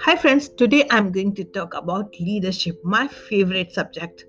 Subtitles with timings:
[0.00, 0.48] Hi, friends.
[0.48, 4.24] Today I'm going to talk about leadership, my favorite subject.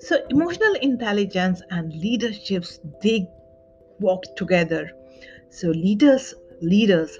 [0.00, 3.28] So, emotional intelligence and leaderships they
[4.00, 4.90] walk together.
[5.50, 7.16] So, leaders, leaders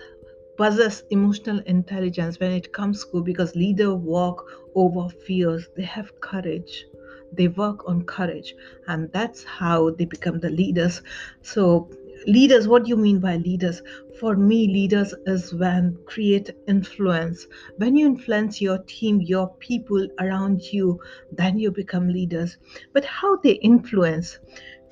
[0.57, 4.45] possess emotional intelligence when it comes to because leader walk
[4.75, 5.69] over fears.
[5.77, 6.85] They have courage.
[7.33, 8.55] They work on courage,
[8.87, 11.03] and that's how they become the leaders.
[11.43, 11.89] So,
[12.27, 13.83] leaders what do you mean by leaders?
[14.21, 17.47] For me leaders is when create influence.
[17.79, 21.01] When you influence your team your people around you
[21.33, 22.57] then you become leaders.
[22.93, 24.39] But how they influence?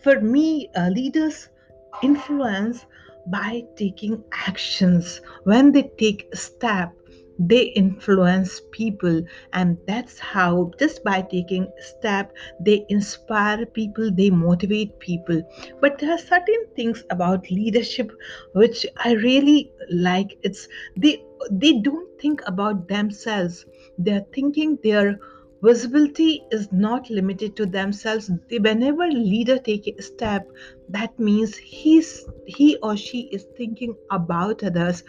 [0.02, 1.48] For me uh, leaders
[2.02, 2.86] influence
[3.26, 5.20] by taking actions.
[5.44, 6.92] When they take step
[7.40, 9.22] they influence people
[9.54, 15.42] and that's how just by taking step they inspire people they motivate people.
[15.80, 18.12] But there are certain things about leadership
[18.54, 20.38] which i really like.
[20.42, 23.64] It's they they don't think about themselves.
[23.98, 25.18] They're thinking their
[25.62, 28.30] visibility is not limited to themselves.
[28.50, 30.46] Whenever leader take a step
[30.88, 35.02] that means he's he or she is thinking about others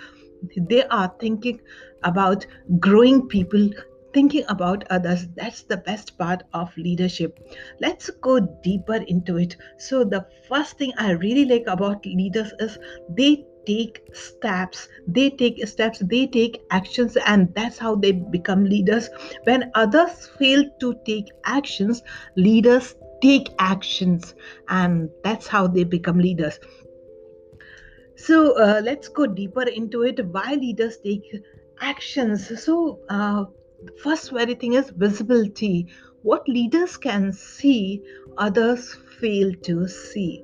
[0.56, 1.60] they are thinking
[2.04, 2.46] about
[2.80, 3.70] growing people
[4.14, 5.28] thinking about others.
[5.36, 7.40] That's the best part of leadership.
[7.80, 9.56] Let's go deeper into it.
[9.78, 12.78] So the first thing i really like about leaders is
[13.10, 14.88] they take steps.
[15.08, 16.00] They take steps.
[16.00, 19.10] They take actions and that's how they become leaders.
[19.44, 22.02] When others fail to take actions
[22.36, 24.34] leaders take actions
[24.70, 26.60] and that's how they become leaders
[28.22, 30.24] so uh, let's go deeper into it.
[30.28, 31.26] Why leaders take
[31.80, 32.64] actions?
[32.64, 33.46] So uh,
[34.04, 35.88] first very thing is visibility.
[36.22, 38.04] What leaders can see
[38.38, 40.44] others fail to see.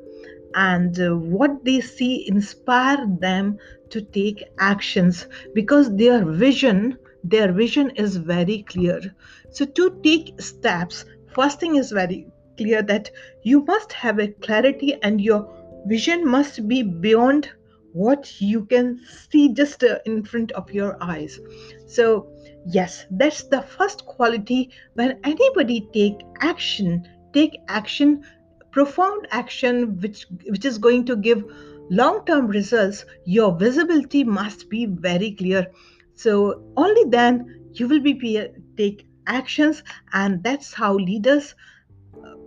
[0.55, 3.59] And uh, what they see inspire them
[3.91, 9.01] to take actions because their vision their vision is very clear.
[9.51, 13.11] So to take steps first thing is very clear that
[13.43, 15.47] you must have a clarity and your
[15.85, 17.49] vision must be beyond
[17.97, 18.99] what you can
[19.31, 21.39] see just uh, in front of your eyes.
[21.87, 22.27] So
[22.65, 28.23] yes that's the first quality when anybody take action take action
[28.71, 31.43] profound action which which is going to give
[31.89, 35.67] long term results your visibility must be very clear.
[36.15, 39.83] So only then you will be take actions
[40.13, 41.55] and that's how leaders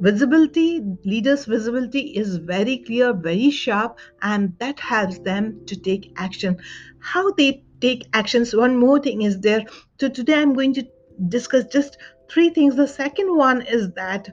[0.01, 6.57] visibility leaders visibility is very clear very sharp and that helps them to take action.
[7.01, 9.65] How they take actions one more thing is there.
[10.01, 10.87] So today i'm going to
[11.29, 11.99] discuss just
[12.31, 12.77] three things.
[12.77, 14.29] The second one is that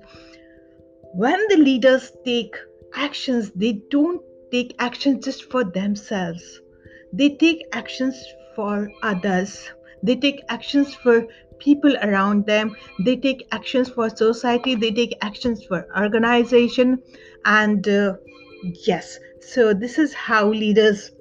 [1.13, 2.55] when the leaders take
[2.93, 4.21] actions they don't
[4.51, 6.61] take actions just for themselves.
[7.13, 8.15] They take actions
[8.55, 9.69] for others
[10.03, 11.27] they take actions for
[11.59, 12.75] people around them.
[12.99, 14.75] They take actions for society.
[14.75, 17.01] They take actions for organization.
[17.45, 18.13] And uh,
[18.85, 19.19] yes.
[19.41, 21.11] So this is how leaders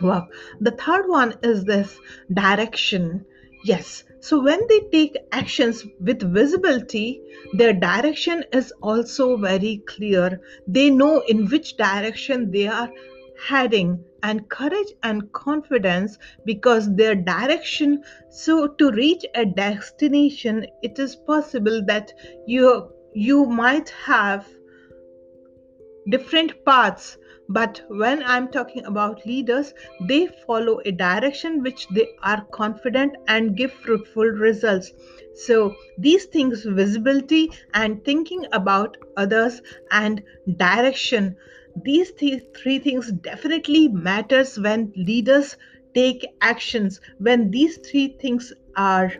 [0.00, 0.24] work.
[0.60, 1.98] The third one is this
[2.32, 3.24] direction.
[3.64, 4.04] Yes.
[4.20, 7.20] So when they take actions with visibility
[7.52, 10.40] their direction is also very clear.
[10.66, 12.90] They know in which direction they are
[13.46, 21.14] heading and courage and confidence because their direction so to reach a destination it is
[21.14, 22.12] possible that
[22.46, 24.46] you you might have
[26.08, 27.16] different paths.
[27.46, 29.74] But when i'm talking about leaders
[30.08, 34.92] they follow a direction which they are confident and give fruitful results.
[35.34, 40.22] So these things visibility and thinking about others and
[40.56, 41.36] direction
[41.82, 45.56] these th- three things definitely matters when leaders
[45.94, 47.00] take actions.
[47.18, 49.12] When these three things are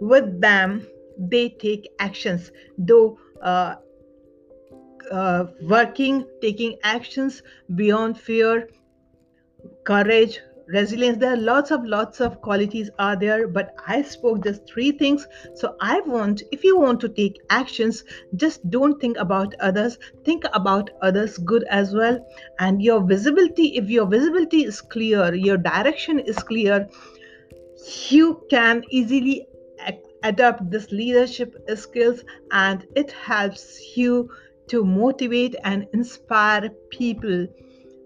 [0.00, 0.86] with them
[1.18, 2.52] they take actions.
[2.76, 3.76] Though uh,
[5.10, 7.42] uh, working, taking actions
[7.74, 8.68] beyond fear,
[9.84, 11.18] courage, resilience.
[11.18, 15.26] There are lots of lots of qualities are there, but I spoke just three things.
[15.54, 18.04] So I want, if you want to take actions,
[18.34, 19.98] just don't think about others.
[20.24, 22.18] Think about others good as well.
[22.58, 26.88] And your visibility, if your visibility is clear, your direction is clear,
[28.08, 29.46] you can easily
[30.22, 34.28] adapt this leadership skills and it helps you
[34.68, 37.46] to motivate and inspire people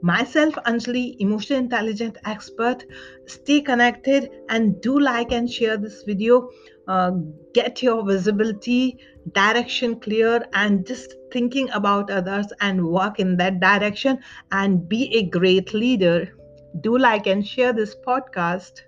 [0.02, 2.84] myself anjali emotional intelligent expert.
[3.26, 6.50] Stay connected and do like and share this video.
[6.88, 7.12] Uh,
[7.54, 8.98] get your visibility
[9.32, 14.18] direction clear and just thinking about others and walk in that direction
[14.50, 16.28] and be a great leader.
[16.80, 18.82] Do like and share this podcast